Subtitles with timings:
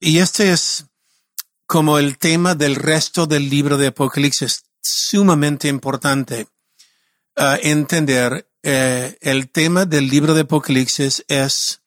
[0.00, 0.86] y este es
[1.66, 6.48] como el tema del resto del libro de Apocalipsis, sumamente importante
[7.36, 8.48] uh, entender.
[8.62, 11.80] Eh, el tema del libro de Apocalipsis es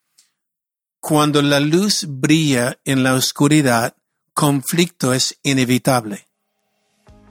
[1.00, 3.96] cuando la luz brilla en la oscuridad,
[4.34, 6.28] conflicto es inevitable.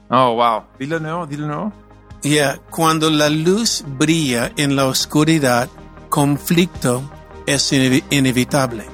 [0.09, 0.65] Oh, wow.
[0.77, 1.73] Dilo nuevo, dilo nuevo.
[2.21, 5.69] Yeah, cuando la luz brilla en la oscuridad,
[6.09, 7.01] conflicto
[7.47, 8.92] es inevitable.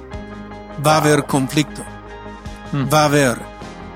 [0.86, 1.84] Va a haber conflicto.
[2.72, 2.88] Hmm.
[2.92, 3.38] Va a haber.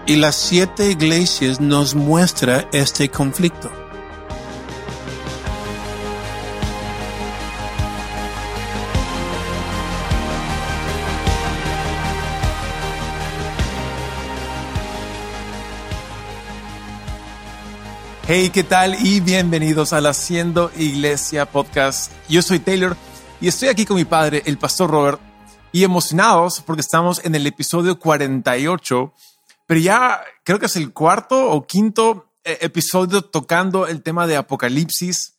[0.05, 3.71] Y las siete iglesias nos muestra este conflicto.
[18.27, 18.95] Hey, ¿qué tal?
[19.05, 22.11] Y bienvenidos al Haciendo Iglesia Podcast.
[22.27, 22.97] Yo soy Taylor
[23.39, 25.32] y estoy aquí con mi padre, el pastor Robert,
[25.73, 29.13] y emocionados porque estamos en el episodio 48,
[29.65, 34.37] pero ya creo que es el cuarto o quinto eh, episodio tocando el tema de
[34.37, 35.33] Apocalipsis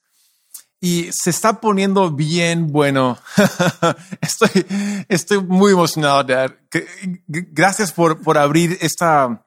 [0.80, 3.16] y se está poniendo bien bueno.
[4.20, 4.66] estoy,
[5.08, 6.26] estoy muy emocionado.
[7.26, 9.46] Gracias por, por abrir esta,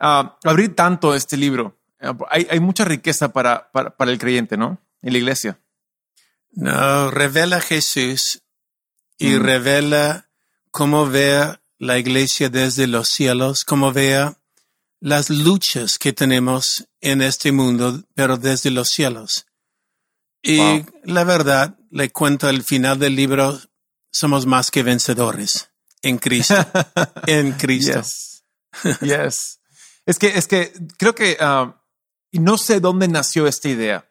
[0.00, 1.78] uh, abrir tanto este libro.
[2.30, 4.78] Hay, mucha riqueza para, para, el creyente, ¿no?
[5.02, 5.58] En la iglesia.
[6.52, 8.43] No, revela Jesús
[9.18, 9.42] y mm.
[9.42, 10.30] revela
[10.70, 14.38] cómo vea la iglesia desde los cielos, cómo vea
[15.00, 19.46] las luchas que tenemos en este mundo, pero desde los cielos.
[20.42, 23.60] Y la verdad, le cuento al final del libro,
[24.10, 25.70] somos más que vencedores
[26.02, 26.54] en Cristo.
[27.26, 28.02] en Cristo.
[29.00, 29.60] Yes.
[30.06, 31.80] Es que, es que creo que ah,
[32.32, 34.10] no sé dónde nació esta idea,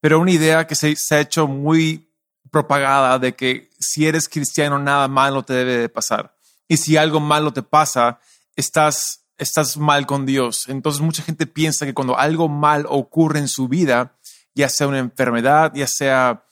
[0.00, 2.09] pero una idea que se, ha hecho muy
[2.50, 6.36] propagada de que si eres cristiano nada malo te debe de pasar.
[6.68, 8.20] Y si algo malo te pasa,
[8.56, 10.68] estás, estás mal con Dios.
[10.68, 14.16] Entonces mucha gente piensa que cuando algo mal ocurre en su vida,
[14.54, 16.44] ya sea una enfermedad, ya sea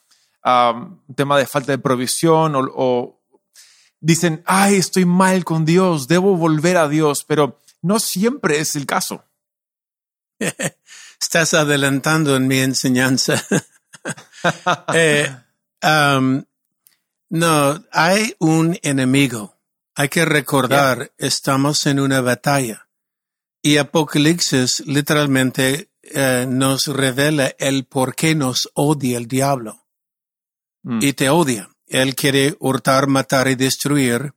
[0.44, 3.20] un tema de falta de provisión o, o
[4.00, 8.86] dicen, ay, estoy mal con Dios, debo volver a Dios, pero no siempre es el
[8.86, 9.24] caso.
[11.20, 13.42] Estás adelantando en mi enseñanza.
[14.94, 15.28] Eh,
[15.82, 16.44] um,
[17.30, 19.56] no, hay un enemigo.
[19.94, 22.88] Hay que recordar, estamos en una batalla.
[23.60, 29.86] Y Apocalipsis literalmente eh, nos revela el por qué nos odia el diablo.
[30.84, 31.00] Mm.
[31.02, 31.68] Y te odia.
[31.86, 34.32] Él quiere hurtar, matar y destruir.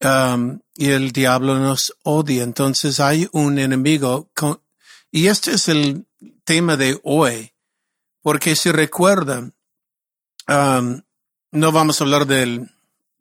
[0.00, 2.42] Um, y el diablo nos odia.
[2.42, 4.62] Entonces hay un enemigo con,
[5.10, 6.06] y este es el
[6.44, 7.52] tema de hoy,
[8.22, 9.54] porque si recuerdan,
[10.50, 11.00] um,
[11.52, 12.70] no vamos a hablar del,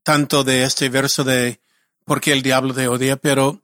[0.03, 1.61] tanto de este verso de
[2.03, 3.61] por qué el diablo te odia, pero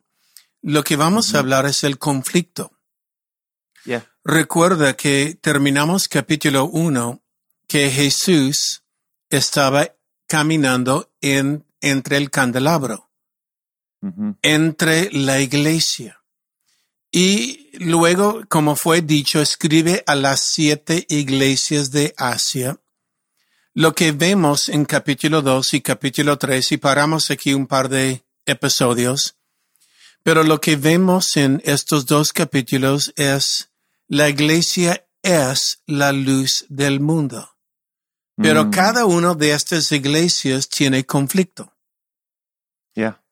[0.62, 2.72] lo que vamos a hablar es el conflicto.
[4.24, 7.22] Recuerda que terminamos capítulo 1
[7.68, 8.81] que Jesús
[9.30, 9.92] estaba
[10.25, 13.12] caminando en, entre el candelabro,
[14.42, 16.24] entre la iglesia.
[17.12, 22.80] Y luego, como fue dicho, escribe a las siete iglesias de Asia.
[23.75, 28.25] Lo que vemos en capítulo 2 y capítulo 3, y paramos aquí un par de
[28.46, 29.36] episodios,
[30.24, 33.69] pero lo que vemos en estos dos capítulos es
[34.08, 37.52] la iglesia es la luz del mundo.
[38.38, 38.72] Pero mm.
[38.72, 41.72] cada una de estas iglesias tiene conflicto.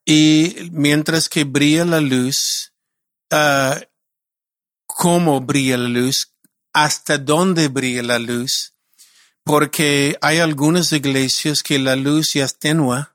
[0.06, 2.74] Y mientras que brilla la luz,
[3.36, 3.80] Ah,
[4.86, 6.32] cómo brilla la luz,
[6.72, 8.73] hasta dónde brilla la luz,
[9.44, 13.06] porque hay algunas iglesias que la luz ya es tenue,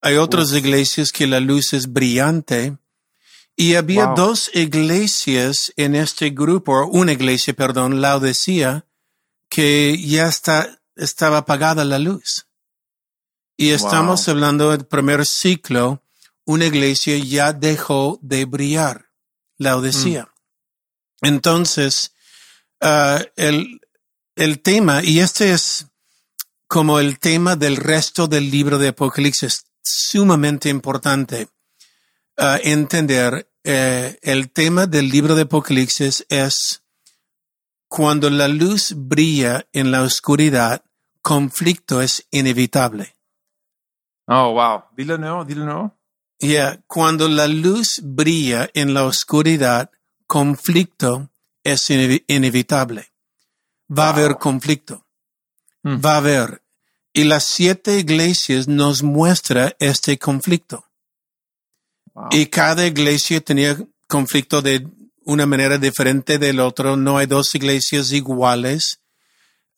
[0.00, 2.76] hay otras iglesias que la luz es brillante,
[3.56, 8.84] y había dos iglesias en este grupo, una iglesia, perdón, Laodicea,
[9.48, 12.48] que ya está, estaba apagada la luz.
[13.56, 16.02] Y estamos hablando del primer ciclo,
[16.44, 19.10] una iglesia ya dejó de brillar
[19.56, 20.24] la Odisea.
[21.22, 21.26] Mm.
[21.26, 22.12] Entonces,
[22.80, 23.80] uh, el,
[24.36, 25.86] el tema, y este es
[26.66, 31.48] como el tema del resto del libro de Apocalipsis, sumamente importante
[32.38, 33.48] uh, entender.
[33.62, 36.82] Eh, el tema del libro de Apocalipsis es
[37.88, 40.84] cuando la luz brilla en la oscuridad,
[41.22, 43.14] conflicto es inevitable.
[44.26, 44.84] Oh, wow.
[44.96, 45.96] Dilo nuevo, dilo nuevo.
[46.38, 49.90] Yeah, cuando la luz brilla en la oscuridad,
[50.26, 51.30] conflicto
[51.62, 53.13] es inevitable.
[53.88, 55.06] Va a haber conflicto.
[55.82, 56.04] Mm.
[56.04, 56.62] Va a haber.
[57.12, 60.84] Y las siete iglesias nos muestra este conflicto.
[62.14, 62.28] Wow.
[62.32, 63.76] Y cada iglesia tenía
[64.08, 64.86] conflicto de
[65.24, 66.96] una manera diferente del otro.
[66.96, 69.00] No hay dos iglesias iguales.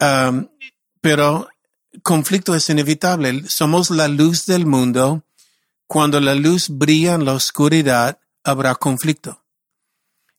[0.00, 0.48] Um,
[1.00, 1.48] pero
[2.02, 3.44] conflicto es inevitable.
[3.48, 5.24] Somos la luz del mundo.
[5.86, 9.44] Cuando la luz brilla en la oscuridad, habrá conflicto.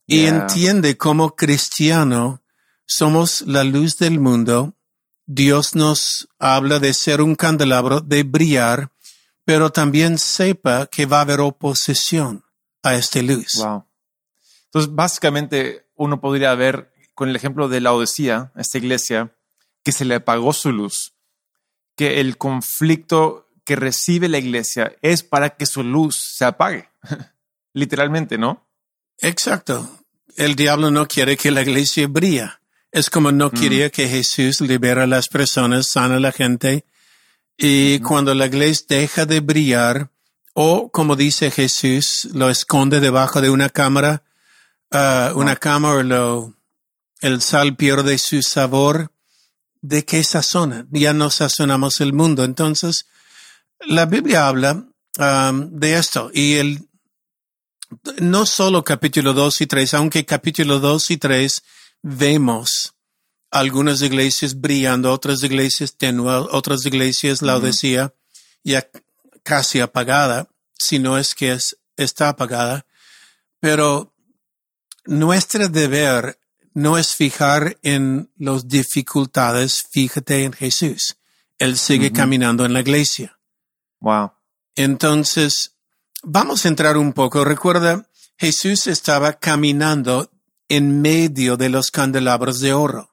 [0.05, 2.41] Y entiende como cristiano,
[2.88, 4.74] somos la luz del mundo.
[5.25, 8.92] Dios nos habla de ser un candelabro, de brillar,
[9.44, 12.44] pero también sepa que va a haber oposición
[12.81, 13.54] a esta luz.
[13.57, 13.86] Wow.
[14.66, 19.36] Entonces, básicamente, uno podría ver con el ejemplo de la Odisea, esta iglesia,
[19.84, 21.13] que se le apagó su luz,
[21.95, 26.89] que el conflicto que recibe la iglesia es para que su luz se apague.
[27.74, 28.66] Literalmente, ¿no?
[29.19, 30.04] Exacto.
[30.36, 32.62] El diablo no quiere que la iglesia brilla.
[32.92, 36.86] Es como no quería que Jesús libera a las personas, sana a la gente.
[37.57, 40.10] Y cuando la iglesia deja de brillar,
[40.54, 44.24] o como dice Jesús, lo esconde debajo de una cámara,
[44.92, 46.56] ah, una cámara, lo,
[47.22, 49.12] el sal pierde su sabor.
[49.81, 50.88] ¿De qué sazona?
[50.89, 52.44] Ya no sazonamos el mundo.
[52.44, 53.06] Entonces,
[53.81, 54.86] la Biblia habla
[55.19, 56.88] um, de esto y el,
[58.19, 61.63] no solo capítulo 2 y 3, aunque capítulo 2 y 3
[62.01, 62.95] vemos
[63.51, 68.13] algunas iglesias brillando, otras iglesias tenues, otras iglesias la Odisea
[68.63, 68.88] ya
[69.44, 72.85] casi apagada, si no es que es, está apagada.
[73.59, 74.13] Pero
[75.05, 76.38] nuestro deber
[76.73, 81.17] no es fijar en las dificultades, fíjate en Jesús.
[81.57, 83.39] Él sigue caminando en la iglesia.
[84.00, 84.33] Wow.
[84.75, 85.75] Entonces,
[86.21, 87.43] vamos a entrar un poco.
[87.43, 88.07] Recuerda,
[88.38, 90.29] Jesús estaba caminando
[90.69, 93.11] en medio de los candelabros de oro.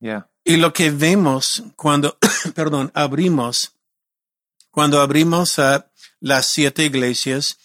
[0.00, 0.30] Yeah.
[0.44, 2.18] Y lo que vemos cuando,
[2.54, 3.72] perdón, abrimos,
[4.70, 7.56] cuando abrimos a las siete iglesias,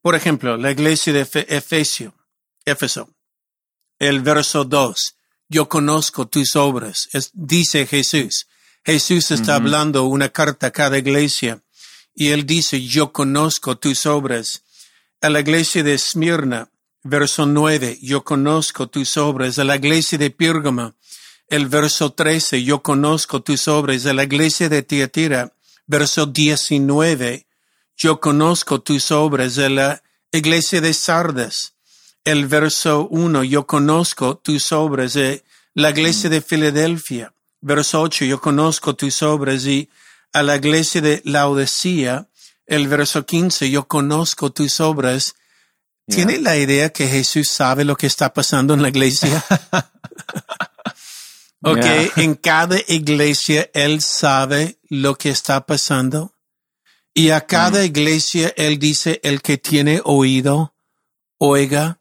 [0.00, 2.14] por ejemplo, la iglesia de Efe- Efesio,
[2.64, 3.10] Éfeso,
[3.98, 5.16] el verso 2,
[5.48, 8.46] yo conozco tus obras, es- dice Jesús.
[8.84, 11.62] Jesús está hablando una carta a cada iglesia
[12.14, 14.62] y él dice, yo conozco tus obras.
[15.22, 16.70] A la iglesia de Esmirna,
[17.04, 19.58] verso 9, yo conozco tus obras.
[19.58, 20.94] A la iglesia de Pérgamo,
[21.48, 24.06] el verso 13, yo conozco tus obras.
[24.06, 25.52] A la iglesia de Tiatira,
[25.86, 27.46] verso 19,
[27.96, 29.58] yo conozco tus obras.
[29.58, 30.02] A la
[30.32, 31.74] iglesia de Sardes,
[32.24, 35.14] el verso 1, yo conozco tus obras.
[35.16, 35.44] Eh,
[35.76, 39.66] La iglesia de Filadelfia, verso 8, yo conozco tus obras.
[39.66, 39.90] Y
[40.32, 42.28] a la iglesia de Laodicea,
[42.66, 45.34] el verso 15, yo conozco tus obras.
[46.06, 49.44] ¿Tiene la idea que Jesús sabe lo que está pasando en la iglesia?
[51.62, 52.10] ok, Yeah.
[52.16, 56.34] en cada iglesia Él sabe lo que está pasando.
[57.14, 57.84] Y a cada Mm.
[57.84, 60.74] iglesia Él dice, el que tiene oído,
[61.38, 62.00] oiga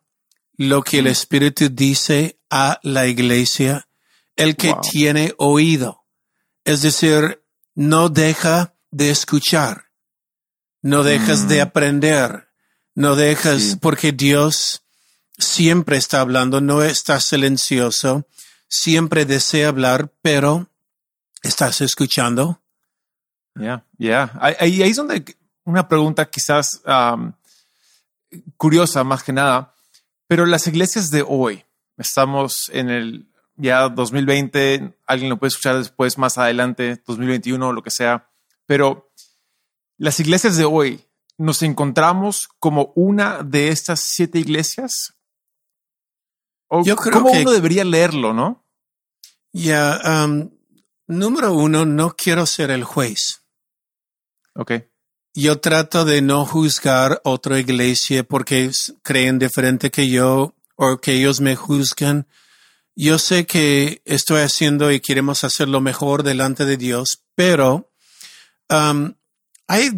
[0.57, 1.09] lo que el Mm.
[1.09, 3.87] Espíritu dice a la iglesia.
[4.35, 4.81] El que Wow.
[4.81, 6.05] tiene oído.
[6.65, 7.43] Es decir,
[7.75, 9.85] no deja de escuchar.
[10.81, 11.47] No dejas Mm.
[11.47, 12.47] de aprender.
[12.95, 13.75] No dejas, Sí.
[13.77, 14.83] porque Dios
[15.37, 18.27] siempre está hablando, no está silencioso,
[18.67, 20.69] siempre desea hablar, pero
[21.41, 22.61] estás escuchando.
[23.55, 24.31] Yeah, yeah.
[24.39, 25.23] Ahí, ahí ahí es donde
[25.63, 27.33] una pregunta quizás um,
[28.57, 29.73] curiosa más que nada,
[30.27, 31.63] pero las iglesias de hoy,
[31.97, 37.91] estamos en el ya 2020, alguien lo puede escuchar después, más adelante, 2021, lo que
[37.91, 38.27] sea,
[38.65, 39.11] pero
[39.97, 41.05] las iglesias de hoy,
[41.37, 45.13] ¿nos encontramos como una de estas siete iglesias?
[46.67, 48.65] ¿O Yo creo ¿Cómo que- uno debería leerlo, no?
[49.51, 50.49] Ya, um,
[51.07, 53.43] número uno, no quiero ser el juez.
[54.55, 54.71] Ok.
[55.35, 58.71] Yo trato de no juzgar otra iglesia porque
[59.01, 62.27] creen diferente que yo o que ellos me juzgan.
[62.95, 67.91] Yo sé que estoy haciendo y queremos hacer lo mejor delante de Dios, pero
[68.69, 69.13] um,
[69.67, 69.89] hay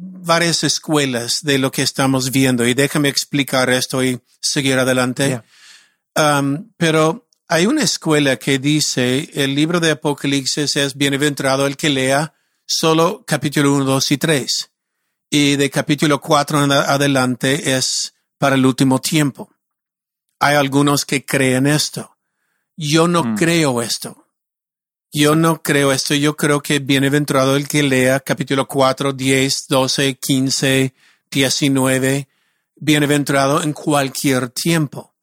[0.00, 5.42] varias escuelas de lo que estamos viendo y déjame explicar esto y seguir adelante.
[6.16, 6.38] Yeah.
[6.38, 11.88] Um, pero hay una escuela que dice el libro de Apocalipsis es bienaventurado el que
[11.90, 14.70] lea solo capítulo 1, 2 y 3.
[15.30, 19.52] Y de capítulo 4 en adelante es para el último tiempo.
[20.38, 22.16] Hay algunos que creen esto.
[22.76, 23.34] Yo no Mm.
[23.36, 24.27] creo esto.
[25.12, 26.14] Yo no creo esto.
[26.14, 30.94] Yo creo que bienaventurado el que lea capítulo 4, 10, 12, 15,
[31.30, 32.28] 19,
[32.76, 35.14] bienaventurado en cualquier tiempo.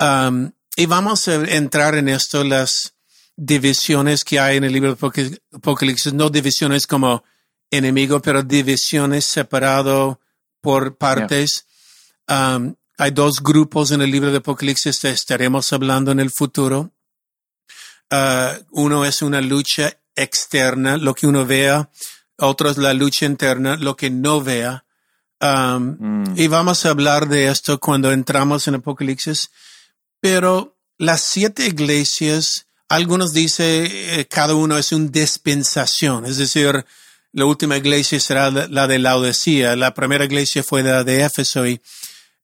[0.00, 2.94] Um, y vamos a entrar en esto las
[3.36, 7.22] divisiones que hay en el libro de Apocalipsis, no divisiones como
[7.70, 10.20] enemigo, pero divisiones separado
[10.60, 11.66] por partes.
[12.28, 16.92] Um, hay dos grupos en el libro de Apocalipsis que estaremos hablando en el futuro.
[18.10, 21.90] Uh, uno es una lucha externa, lo que uno vea.
[22.36, 24.84] Otro es la lucha interna, lo que no vea.
[25.40, 25.96] Um,
[26.28, 26.34] Mm.
[26.36, 29.50] Y vamos a hablar de esto cuando entramos en Apocalipsis.
[30.20, 36.84] Pero las siete iglesias, algunos dicen eh, cada uno es una dispensación, es decir,
[37.32, 41.66] la última iglesia será la la de Laodicea, la primera iglesia fue la de Éfeso
[41.66, 41.80] y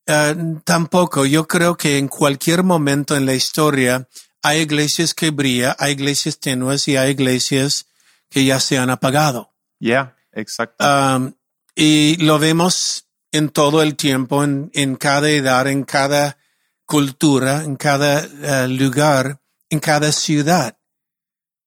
[0.07, 4.07] eh, tampoco, yo creo que en cualquier momento en la historia
[4.45, 7.87] hay iglesias que brillan, hay iglesias tenues y hay iglesias
[8.29, 9.55] que ya se han apagado.
[9.79, 10.85] Yeah, exacto.
[10.85, 11.33] Um,
[11.75, 16.37] y lo vemos en todo el tiempo, en, en cada edad, en cada
[16.85, 20.77] cultura, en cada eh, lugar, en cada ciudad.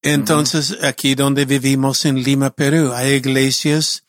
[0.01, 4.05] Entonces, aquí donde vivimos en Lima, Perú, hay iglesias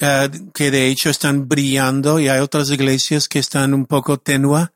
[0.00, 4.68] eh, que de hecho están brillando y hay otras iglesias que están un poco tenue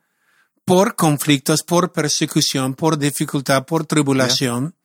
[0.69, 4.75] por conflictos, por persecución, por dificultad, por tribulación.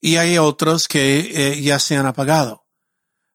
[0.00, 1.18] Y hay otros que
[1.52, 2.64] eh, ya se han apagado.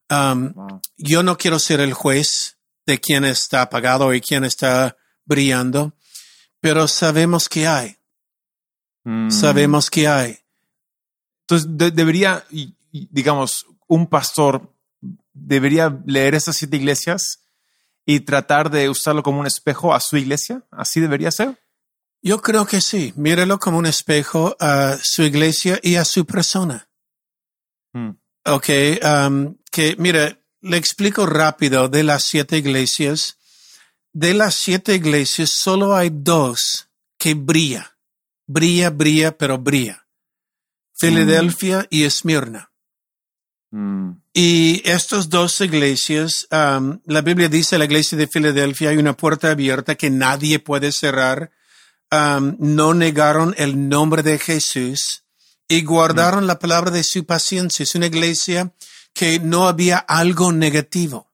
[0.09, 0.81] Um, Wow.
[0.97, 5.93] yo no quiero ser el juez de quién está apagado y quién está brillando,
[6.59, 7.97] pero sabemos que hay,
[9.03, 9.31] Mm.
[9.31, 10.37] sabemos que hay.
[11.41, 12.45] Entonces, de- debería,
[12.91, 14.73] digamos, un pastor
[15.33, 17.39] debería leer esas siete iglesias
[18.05, 20.63] y tratar de usarlo como un espejo a su iglesia.
[20.71, 21.57] ¿Así debería ser?
[22.21, 23.13] Yo creo que sí.
[23.15, 26.89] Míralo como un espejo a su iglesia y a su persona.
[27.93, 28.11] Mm.
[28.45, 28.69] Ok,
[29.03, 33.37] um, que mira, le explico rápido de las siete iglesias.
[34.13, 37.97] De las siete iglesias solo hay dos que brilla.
[38.47, 40.07] Brilla, brilla, pero brilla.
[40.93, 42.71] Filadelfia y Esmirna.
[43.71, 44.11] Mm.
[44.33, 49.51] Y estas dos iglesias, um, la Biblia dice, la iglesia de Filadelfia hay una puerta
[49.51, 51.51] abierta que nadie puede cerrar.
[52.13, 55.23] Um, no negaron el nombre de Jesús
[55.69, 57.83] y guardaron la palabra de su paciencia.
[57.83, 58.73] Es una iglesia
[59.13, 61.31] que no había algo negativo.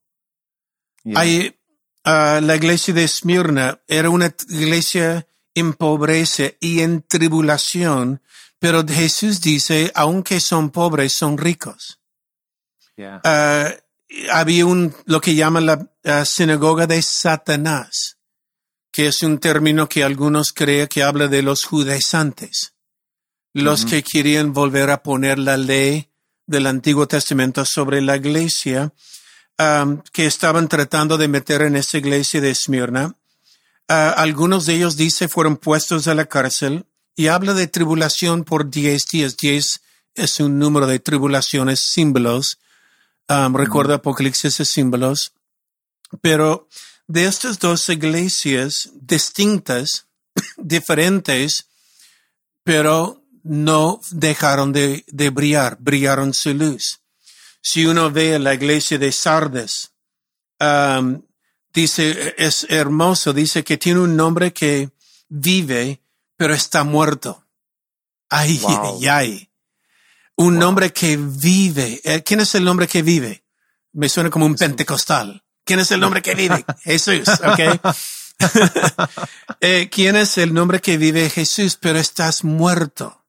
[1.04, 1.20] Yeah.
[1.20, 1.60] Hay,
[2.04, 8.22] ah, la iglesia de Esmirna era una iglesia en pobreza y en tribulación,
[8.60, 12.00] pero Jesús dice, aunque son pobres, son ricos.
[12.96, 13.22] Yeah.
[13.24, 13.72] Ah,
[14.32, 18.17] había un, lo que llaman la ah, sinagoga de Satanás,
[18.98, 22.74] que es un término que algunos creen que habla de los judaizantes,
[23.54, 26.10] los que querían volver a poner la ley
[26.48, 28.92] del Antiguo Testamento sobre la iglesia,
[29.60, 33.16] um, que estaban tratando de meter en esa iglesia de Esmirna.
[33.88, 38.72] Ah, algunos de ellos, dice, fueron puestos a la cárcel y habla de tribulación por
[38.72, 39.38] diez días.
[39.38, 39.80] Diez
[40.16, 42.58] es un número de tribulaciones, símbolos.
[43.30, 45.34] Um, recuerda Apocalipsis es símbolos.
[46.20, 46.68] Pero
[47.08, 50.08] de estas dos iglesias distintas,
[50.58, 51.68] diferentes,
[52.64, 57.00] pero no dejaron de, de brillar, brillaron su luz.
[57.62, 59.92] Si uno ve la iglesia de Sardes,
[60.60, 61.22] um,
[61.74, 64.90] dice, es hermoso, dice que tiene un nombre que
[65.30, 66.02] vive,
[66.36, 67.44] pero está muerto.
[68.30, 69.00] Ay, Wow.
[69.00, 69.50] ay, ay.
[70.36, 70.60] Un Wow.
[70.62, 72.02] nombre que vive.
[72.04, 73.44] Eh, ¿Quién es el nombre que vive?
[73.94, 75.44] Me suena como un pentecostal.
[75.68, 76.66] ¿Quién es el nombre que vive?
[76.84, 77.96] Jesús, ¿ok?
[79.62, 81.76] Eh, ¿Quién es el nombre que vive Jesús?
[81.82, 83.26] Pero estás muerto.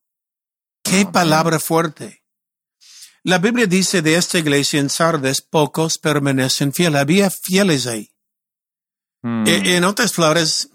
[0.83, 2.23] Qué Oh, palabra fuerte.
[3.23, 7.01] La Biblia dice de esta iglesia en Sardes, pocos permanecen fieles.
[7.01, 8.11] Había fieles ahí.
[9.23, 9.47] Mm.
[9.47, 10.69] Eh, En otras palabras,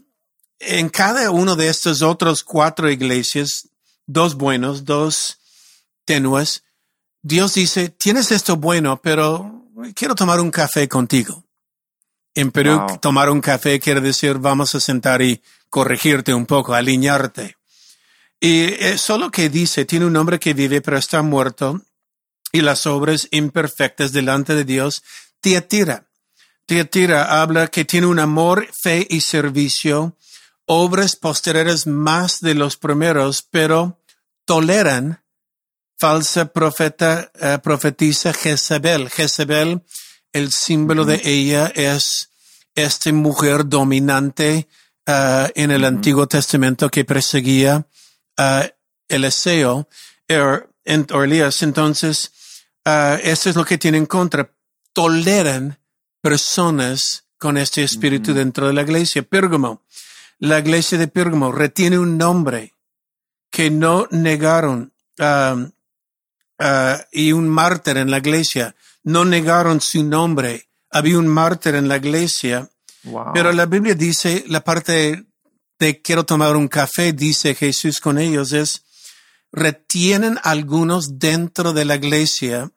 [0.59, 3.69] en cada uno de estos otros cuatro iglesias,
[4.07, 5.37] dos buenos, dos
[6.05, 6.63] tenues,
[7.21, 11.42] Dios dice, tienes esto bueno, pero quiero tomar un café contigo.
[12.35, 12.99] En Perú, Wow.
[12.99, 17.57] tomar un café quiere decir vamos a sentar y corregirte un poco, alinearte.
[18.39, 21.81] Y eh, solo que dice, tiene un hombre que vive pero está muerto
[22.51, 25.03] y las obras imperfectas delante de Dios,
[25.39, 26.07] Tiatira.
[26.65, 30.15] Tiatira habla que tiene un amor, fe y servicio,
[30.65, 33.99] obras posteriores más de los primeros, pero
[34.45, 35.23] toleran
[35.97, 39.09] falsa profeta, eh, profetisa Jezabel.
[39.09, 39.81] Jezabel,
[40.33, 42.31] el símbolo de ella es
[42.75, 44.67] esta mujer dominante
[45.05, 45.85] eh, en el.
[45.85, 47.87] Antiguo Testamento que perseguía
[48.37, 48.67] a
[49.07, 49.87] Eliseo
[50.27, 51.61] er, en, o Elías.
[51.61, 52.31] Entonces,
[52.83, 54.51] eh, eso es lo que tienen en contra.
[54.91, 55.79] Toleran
[56.21, 59.21] personas con este espíritu dentro de la iglesia.
[59.21, 59.81] Pérgamo.
[60.39, 62.73] La iglesia de Pérgamo retiene un nombre
[63.51, 65.69] que no negaron uh,
[67.11, 68.75] y un mártir en la iglesia.
[69.03, 70.69] No negaron su nombre.
[70.89, 72.69] Había un mártir en la iglesia.
[73.03, 73.33] Wow.
[73.33, 75.25] Pero la Biblia dice, la parte
[75.79, 78.83] de quiero tomar un café, dice Jesús con ellos, es
[79.51, 82.71] retienen algunos dentro de la iglesia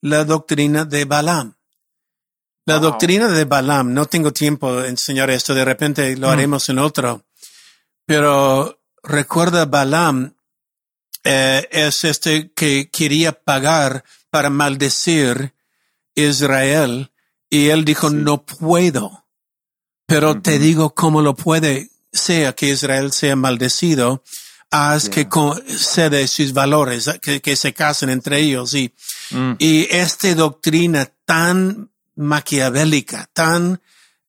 [0.00, 1.54] la doctrina de Balaam.
[2.64, 2.90] La Wow.
[2.90, 6.30] doctrina de Balaam, no tengo tiempo de enseñar esto, de repente lo Mm.
[6.30, 7.24] haremos en otro,
[8.06, 10.34] pero recuerda Balaam
[11.24, 15.52] eh, es este que quería pagar para maldecir
[16.14, 17.10] Israel
[17.50, 18.16] y él dijo Sí.
[18.16, 19.24] no puedo,
[20.06, 24.22] pero te digo cómo lo puede sea que Israel sea maldecido,
[24.70, 25.10] haz Yeah.
[25.14, 28.92] que co- cede sus valores, que, que se casen entre ellos y
[29.30, 29.52] Mm.
[29.58, 33.80] y esta doctrina tan maquiavélica, tan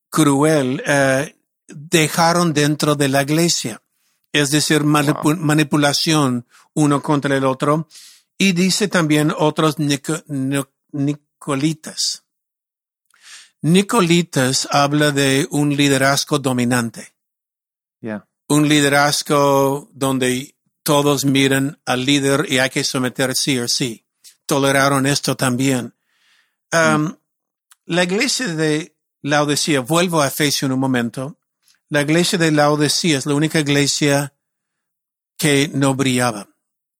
[0.09, 1.35] cruel, eh,
[1.67, 3.81] dejaron dentro de la iglesia.
[4.31, 7.87] Es decir, manipu- manipulación uno contra el otro.
[8.37, 9.75] Y dice también otros
[11.43, 12.23] nicolitas.
[13.61, 17.13] Nicolitas habla de un liderazgo dominante
[18.01, 18.27] Yeah.
[18.49, 24.05] un liderazgo donde todos miran al líder y hay que someter sí o sí.
[24.45, 25.93] Toleraron esto también.
[26.73, 27.15] Um,
[27.85, 31.37] La iglesia de Laodicea, vuelvo a Efesio en un momento.
[31.87, 34.33] La iglesia de Laodicea es la única iglesia
[35.37, 36.49] que no brillaba.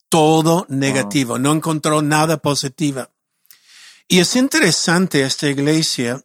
[0.07, 3.09] Todo negativo, no encontró nada positivo.
[4.07, 6.23] Y es interesante esta iglesia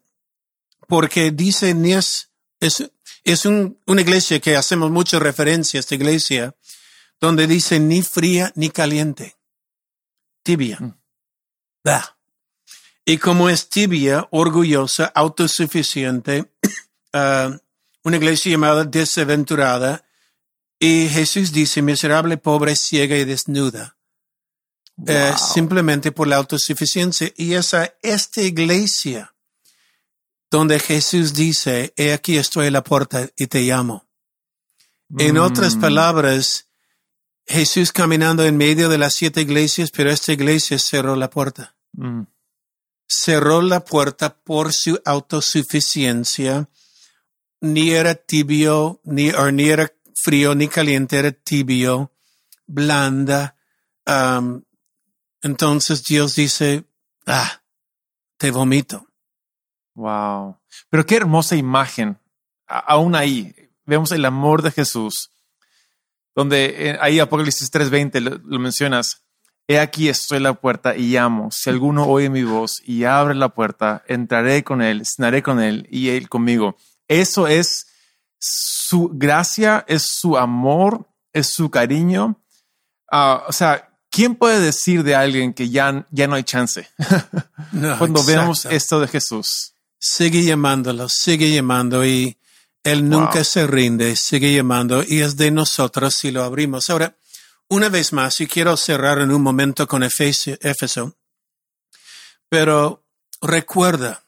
[0.89, 2.31] porque dice, ni es,
[2.61, 2.91] es,
[3.25, 6.57] es un- una iglesia que hacemos mucha referencia a esta iglesia,
[7.21, 9.37] donde dice ni fría ni caliente,
[10.43, 10.79] tibia.
[10.81, 10.95] Mm.
[11.85, 12.17] Bah.
[13.05, 16.53] Y como es tibia, orgullosa, autosuficiente,
[17.13, 17.59] ah,
[18.03, 20.05] una iglesia llamada desaventurada,
[20.79, 23.98] y Jesús dice miserable, pobre, ciega y desnuda
[25.07, 27.33] eh, simplemente por la autosuficiencia.
[27.37, 29.35] Y esa, esta iglesia
[30.51, 34.07] donde Jesús dice, he aquí estoy a la puerta y te llamo.
[35.19, 35.41] En Mm.
[35.41, 36.69] otras palabras,
[37.47, 41.77] Jesús caminando en medio de las siete iglesias, pero esta iglesia cerró la puerta.
[41.93, 42.23] Mm.
[43.07, 46.69] Cerró la puerta por su autosuficiencia.
[47.61, 52.13] Ni era tibio, ni, o ni era frío, ni caliente, era tibio,
[52.67, 53.57] blanda.
[54.07, 54.63] Um,
[55.43, 56.85] entonces Dios dice,
[57.27, 57.63] ah,
[58.37, 59.07] te vomito.
[59.95, 60.59] Wow.
[60.91, 62.19] Pero qué hermosa imagen.
[62.67, 65.31] A- aún ahí vemos el amor de Jesús,
[66.35, 69.25] donde eh, ahí Apocalipsis 3:20 lo, lo mencionas.
[69.67, 71.51] He aquí estoy la puerta y llamo.
[71.51, 75.87] Si alguno oye mi voz y abre la puerta, entraré con él, cenaré con él
[75.91, 76.77] y él conmigo.
[77.07, 77.87] Eso es
[78.39, 82.41] su gracia, es su amor, es su cariño.
[83.11, 83.88] Ah, o sea,
[84.19, 86.89] ¿quién puede decir de alguien que ya, ya no hay chance
[87.73, 88.77] No, cuando vemos exacto.
[88.77, 89.75] esto de Jesús?
[90.01, 92.37] sigue llamándolo, sigue llamando y
[92.83, 93.45] Él nunca Wow.
[93.45, 96.91] se rinde, sigue llamando y es de nosotros si lo abrimos.
[96.91, 97.17] Ahora,
[97.69, 101.15] una vez más, y quiero cerrar en un momento con Éfeso,
[102.49, 103.05] pero
[103.43, 104.25] recuerda,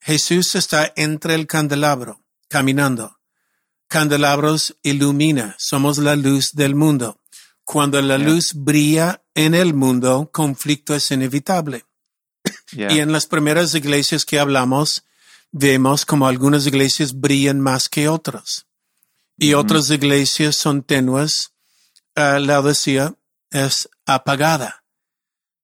[0.00, 3.18] Jesús está entre el candelabro, caminando.
[3.88, 7.17] Candelabros ilumina, somos la luz del mundo.
[7.70, 8.28] Cuando la Yeah.
[8.28, 11.84] luz brilla en el mundo, conflicto es inevitable.
[12.72, 12.90] Yeah.
[12.94, 15.04] Y en las primeras iglesias que hablamos,
[15.52, 18.64] vemos como algunas iglesias brillan más que otras.
[19.36, 21.52] Y otras iglesias son tenues.
[22.16, 23.14] Ah, la decía
[23.50, 24.82] es apagada.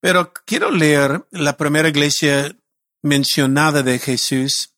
[0.00, 2.54] Pero quiero leer la primera iglesia
[3.00, 4.74] mencionada de Jesús,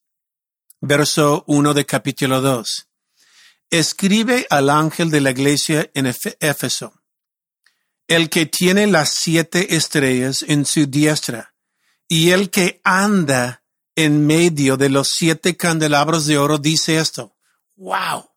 [0.80, 2.86] verso 1 de capítulo 2.
[3.70, 6.94] Escribe al ángel de la iglesia en Éfeso,
[8.08, 11.54] el que tiene las siete estrellas en su diestra
[12.08, 13.62] y el que anda
[13.96, 17.34] en medio de los siete candelabros de oro dice esto.
[17.76, 18.30] Wow.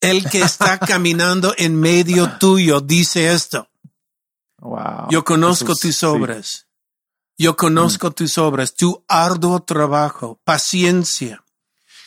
[0.00, 3.68] El que está caminando en medio tuyo dice esto.
[4.58, 5.08] Wow.
[5.10, 6.06] Yo conozco tus sí.
[6.06, 6.66] obras.
[7.36, 11.42] Yo conozco tus obras, tu arduo trabajo, paciencia,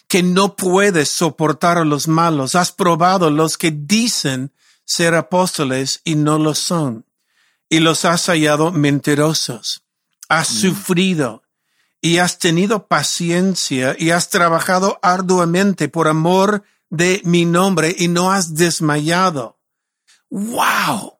[0.07, 2.55] que no puedes soportar a los malos.
[2.55, 4.53] Has probado los que dicen
[4.85, 7.05] ser apóstoles y no lo son.
[7.69, 9.83] Y los has hallado mentirosos.
[10.29, 11.43] Has sufrido
[12.01, 18.31] y has tenido paciencia y has trabajado arduamente por amor de mi nombre y no
[18.31, 19.59] has desmayado.
[20.29, 21.19] ¡Wow!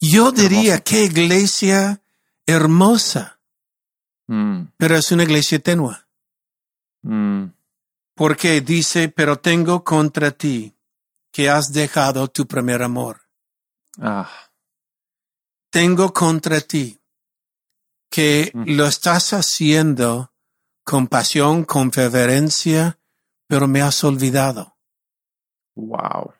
[0.00, 2.02] Yo diría qué iglesia
[2.46, 3.32] hermosa,
[4.28, 5.94] Mm, pero es una iglesia tenue.
[7.02, 7.44] mm,
[8.14, 10.74] Porque dice, pero tengo contra ti
[11.36, 13.20] que has dejado tu primer amor.
[14.00, 14.26] ah,
[15.70, 16.98] tengo contra ti
[18.10, 18.70] que Mm.
[18.76, 20.32] lo estás haciendo
[20.82, 22.98] con pasión, con reverencia,
[23.48, 24.76] pero me has olvidado.
[25.74, 26.32] Wow.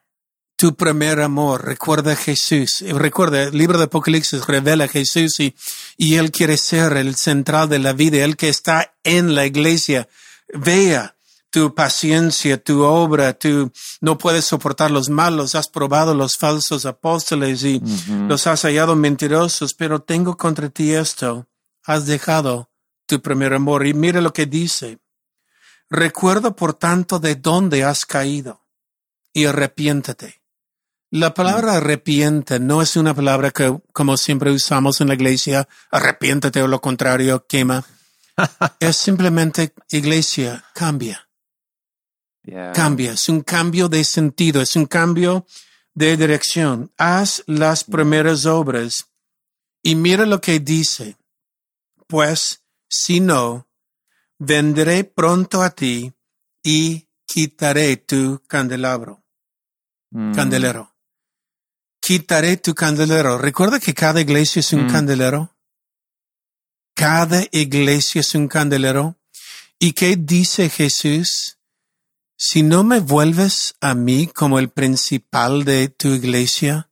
[0.57, 2.81] Tu primer amor, recuerda a Jesús.
[2.81, 5.55] Recuerda, el libro de Apocalipsis revela a Jesús y,
[5.99, 10.09] y Él quiere ser el central de la vida, Él que está en la iglesia.
[10.55, 11.16] Vea
[11.51, 17.63] tu paciencia, tu obra, tú no puedes soportar los malos, has probado los falsos apóstoles
[17.65, 17.81] y
[18.29, 21.49] los has hallado mentirosos, pero tengo contra ti esto,
[21.85, 22.71] has dejado
[23.07, 23.87] tu primer amor.
[23.87, 24.99] Y mira lo que dice.
[25.89, 28.67] Recuerda por tanto de dónde has caído
[29.33, 30.43] y arrepiéntete.
[31.11, 36.61] La palabra arrepiente no es una palabra que, como siempre usamos en la iglesia, arrepiéntete
[36.63, 37.85] o lo contrario, quema.
[38.81, 41.26] es simplemente, iglesia, cambia,
[42.47, 42.73] Yeah.
[42.73, 43.13] cambia.
[43.13, 45.47] Es un cambio de sentido, es un cambio
[45.95, 46.93] de dirección.
[46.97, 49.09] Haz las primeras obras
[49.83, 51.17] y mira lo que dice.
[52.07, 53.69] Pues, si no,
[54.39, 56.13] vendré pronto a ti
[56.63, 59.25] y quitaré tu candelabro
[60.13, 60.35] Mm.
[60.35, 60.95] candelero.
[62.01, 63.39] Quitaré tu candelero.
[63.39, 64.91] Recuerda que cada iglesia es un Mm.
[64.93, 65.57] candelero.
[66.95, 69.17] Cada iglesia es un candelero.
[69.81, 71.56] ¿Y qué dice Jesús?
[72.37, 76.91] Si no me vuelves a mí como el principal de tu iglesia,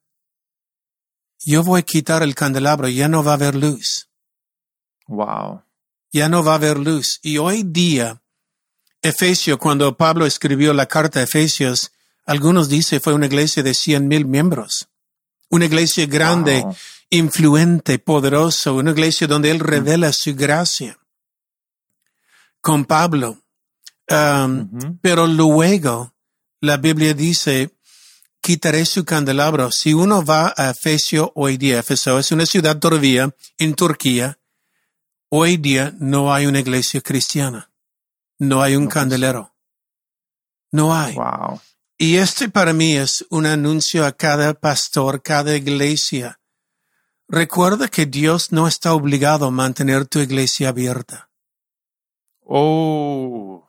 [1.44, 4.08] yo voy a quitar el candelabro, ya no va a haber luz,
[5.06, 5.62] Wow.
[6.12, 7.18] ya no va a haber luz.
[7.22, 8.22] Y hoy día,
[9.02, 11.92] Efesio, cuando Pablo escribió la carta a Efesios,
[12.24, 14.88] algunos dicen fue una iglesia de cien mil miembros.
[15.50, 16.74] Una iglesia grande, Wow.
[17.10, 20.98] influente, poderosa, una iglesia donde él revela su gracia.
[22.62, 23.43] Con Pablo.
[24.10, 24.98] Um, Ujú.
[25.00, 26.14] pero luego
[26.60, 27.70] la Biblia dice,
[28.40, 29.70] quitaré su candelabro.
[29.70, 34.38] Si uno va a Efesio hoy día, Efeso es una ciudad todavía en Turquía,
[35.30, 37.70] hoy día no hay una iglesia cristiana.
[38.38, 39.54] No hay un No, candelero.
[40.72, 41.14] No hay.
[41.14, 41.60] Wow.
[41.96, 46.40] Y este para mí es un anuncio a cada pastor, cada iglesia.
[47.28, 51.30] Recuerda que Dios no está obligado a mantener tu iglesia abierta.
[52.44, 53.63] Oh.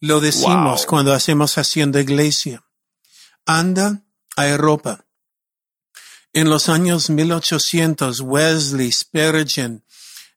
[0.00, 0.86] Lo decimos Wow.
[0.86, 2.64] cuando hacemos hacienda iglesia.
[3.46, 4.02] Anda
[4.36, 5.04] a Europa.
[6.32, 9.84] En los años 1800, Wesley, Spurgeon,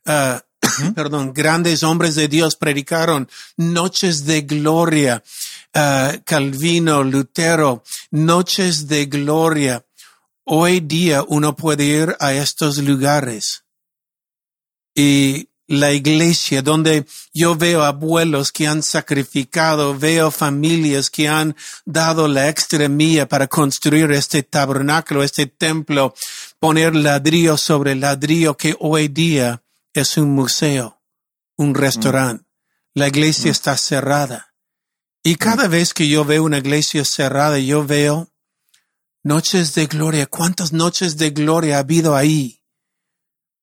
[0.05, 0.43] ah,
[0.95, 5.23] perdón, grandes hombres de Dios predicaron noches de gloria.
[5.73, 9.85] Ah, Calvino, Lutero, noches de gloria.
[10.45, 13.63] Hoy día uno puede ir a estos lugares
[14.95, 22.27] y la iglesia donde yo veo abuelos que han sacrificado, veo familias que han dado
[22.27, 26.13] la extremía para construir este tabernáculo, este templo,
[26.59, 31.01] poner ladrillo sobre ladrillo que hoy día es un museo,
[31.55, 32.45] un restaurante.
[32.93, 33.51] La iglesia Mm.
[33.51, 34.53] está cerrada.
[35.23, 38.29] Y cada vez que yo veo una iglesia cerrada, yo veo
[39.23, 40.25] noches de gloria.
[40.27, 42.62] ¿Cuántas noches de gloria ha habido ahí?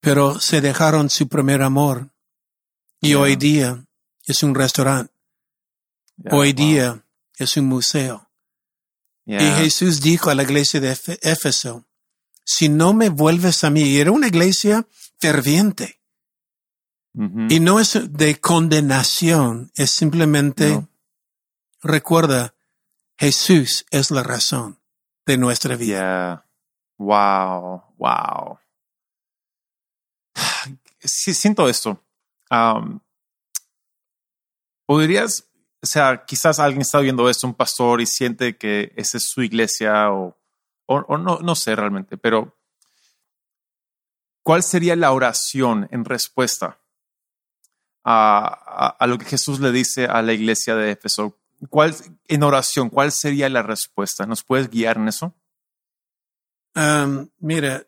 [0.00, 2.10] Pero se dejaron su primer amor.
[3.00, 3.18] Y Yeah.
[3.18, 3.86] hoy día
[4.26, 5.12] es un restaurante.
[6.16, 6.66] Yeah, hoy wow.
[6.66, 7.04] día
[7.38, 8.30] es un museo.
[9.24, 9.42] Yeah.
[9.42, 11.86] Y Jesús dijo a la iglesia de Éfe- Éfeso,
[12.44, 14.86] si no me vuelves a mí, y era una iglesia
[15.18, 16.00] ferviente.
[17.14, 17.46] Ujú.
[17.48, 20.88] Y no es de condenación, es simplemente, No.
[21.82, 22.54] recuerda,
[23.18, 24.80] Jesús es la razón
[25.26, 26.46] de nuestra vida.
[26.98, 27.82] Wow.
[27.98, 28.58] Wow.
[30.98, 32.02] Siento esto.
[34.86, 35.48] ¿Podrías,
[35.82, 39.42] o sea, quizás alguien está viendo esto, un pastor, y siente que esa es su
[39.42, 40.36] iglesia o,
[40.88, 42.58] no, no sé realmente, pero
[44.42, 46.80] ¿cuál sería la oración en respuesta
[48.02, 51.40] a lo que Jesús le dice a la iglesia de Éfeso?
[51.68, 51.94] ¿Cuál,
[52.28, 54.24] en oración, cuál sería la respuesta?
[54.24, 55.34] ¿Nos puedes guiar en eso?
[56.74, 57.86] Um, mira,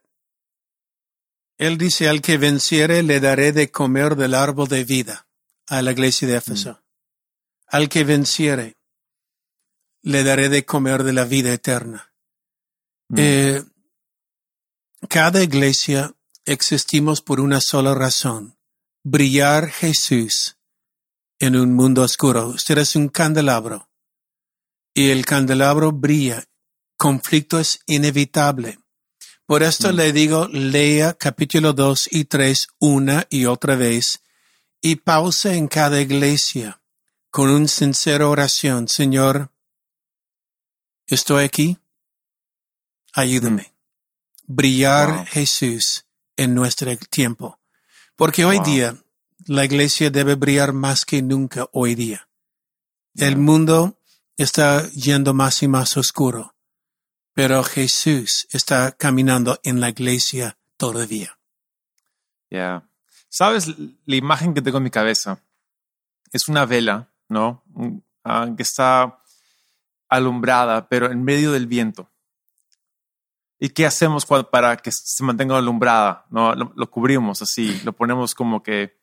[1.62, 5.28] él dice al que venciere le daré de comer del árbol de vida
[5.68, 6.82] a la iglesia de Éfeso.
[7.68, 8.78] Al que venciere
[10.02, 12.12] le daré de comer de la vida eterna.
[13.10, 13.14] Mm.
[13.16, 13.64] Eh,
[15.08, 16.12] cada iglesia
[16.44, 18.58] existimos por una sola razón,
[19.04, 20.56] brillar Jesús
[21.38, 22.48] en un mundo oscuro.
[22.48, 23.88] Usted es un candelabro
[24.94, 26.42] y el candelabro brilla.
[26.96, 28.81] Conflicto es inevitable.
[29.52, 29.96] Por esto Mm.
[29.96, 34.22] le digo, lea capítulo 2 y 3 una y otra vez
[34.80, 36.80] y pause en cada iglesia
[37.30, 38.88] con una sincera oración.
[38.88, 39.52] Señor,
[41.06, 41.76] estoy aquí.
[43.12, 43.74] Ayúdame.
[44.46, 45.26] brillar Wow.
[45.26, 46.06] Jesús
[46.38, 47.60] en nuestro tiempo.
[48.16, 48.96] Porque hoy día
[49.44, 52.26] la iglesia debe brillar más que nunca hoy día.
[53.16, 53.98] El mundo
[54.38, 56.51] está yendo más y más oscuro,
[57.34, 61.38] pero Jesús está caminando en la iglesia todavía.
[62.50, 62.88] Yeah.
[63.28, 63.68] ¿Sabes?
[64.04, 65.40] La imagen que tengo en mi cabeza
[66.32, 67.62] es una vela, ¿no?
[68.24, 69.18] Ah, que está
[70.08, 72.10] alumbrada, pero en medio del viento.
[73.58, 76.26] ¿Y qué hacemos cua- para que se mantenga alumbrada?
[76.30, 76.54] ¿No?
[76.54, 79.00] Lo, lo cubrimos así, lo ponemos como que...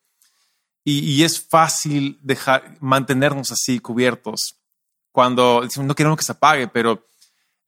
[0.83, 4.55] Y, y es fácil dejar, mantenernos así cubiertos
[5.11, 7.05] cuando no queremos que se apague, pero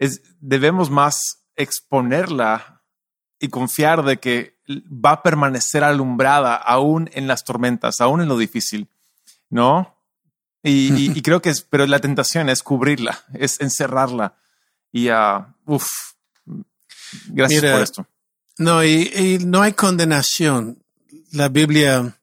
[0.02, 2.82] es, debemos más exponerla
[3.40, 8.38] y confiar de que va a permanecer alumbrada aún en las tormentas, aún en lo
[8.38, 8.90] difícil,
[9.50, 9.96] ¿no?
[10.64, 14.36] Y, y- y creo que es, pero la tentación es cubrirla, es encerrarla.
[14.92, 15.88] Y, ah, uff,
[17.28, 18.08] gracias Mira, por esto.
[18.58, 20.84] No, y, y no hay condenación.
[21.32, 22.20] La Biblia,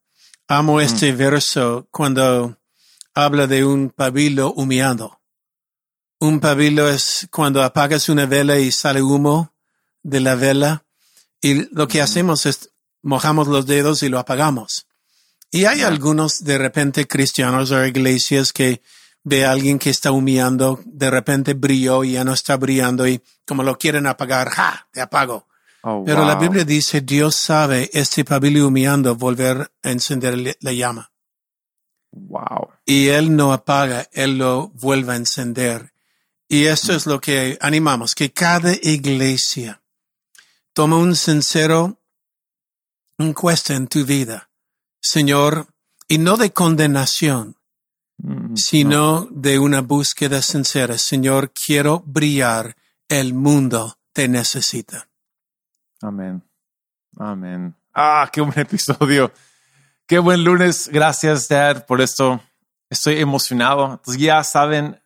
[0.46, 2.58] amo este verso cuando
[3.14, 5.17] habla de un pabilo humeando.
[6.20, 9.52] Un pabilo es cuando apagas una vela y sale humo
[10.02, 10.84] de la vela
[11.40, 12.70] y lo que hacemos es
[13.02, 14.86] mojamos los dedos y lo apagamos.
[15.50, 18.82] Y hay algunos de repente cristianos o iglesias que
[19.24, 23.22] ve a alguien que está humeando, de repente brilló y ya no está brillando y
[23.46, 24.88] como lo quieren apagar, ¡ja!
[24.92, 25.46] Te apago.
[25.82, 26.34] Oh, Pero la.
[26.34, 31.12] Biblia dice, Dios sabe este pabilo humeando volver a encender la llama.
[32.10, 32.70] Wow.
[32.84, 35.92] Y Él no apaga, Él lo vuelve a encender.
[36.48, 39.82] Y esto es lo que animamos, que cada iglesia
[40.72, 42.00] tome un sincero
[43.18, 44.48] encuesta en tu vida,
[45.00, 45.68] Señor,
[46.08, 47.58] y no de condenación,
[48.20, 50.98] Mm, sino de una búsqueda sincera.
[50.98, 52.76] Señor, quiero brillar,
[53.08, 55.08] el mundo te necesita.
[56.02, 56.42] Amén.
[57.16, 57.74] Amén.
[57.94, 59.32] Ah, qué buen episodio.
[60.06, 60.88] Qué buen lunes.
[60.88, 62.40] Gracias, Dad, por esto.
[62.90, 63.92] Estoy emocionado.
[63.92, 65.00] Entonces, ya saben,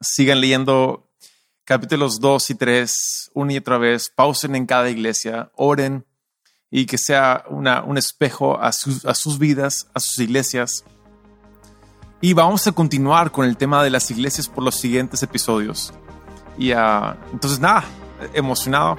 [0.00, 1.08] sigan leyendo
[1.64, 4.10] capítulos 2 y 3 una y otra vez.
[4.14, 6.06] Pausen en cada iglesia, oren
[6.70, 10.84] y que sea una, un espejo a sus, a sus vidas, a sus iglesias.
[12.20, 15.92] Y vamos a continuar con el tema de las iglesias por los siguientes episodios.
[16.58, 17.84] Y ah, entonces, nada,
[18.34, 18.96] emocionado.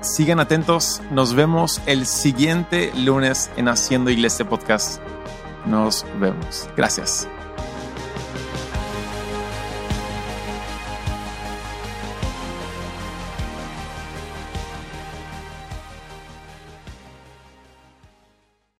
[0.00, 1.00] Sigan atentos.
[1.10, 5.00] Nos vemos el siguiente lunes en Haciendo Iglesia Podcast.
[5.64, 6.68] Nos vemos.
[6.76, 7.28] Gracias.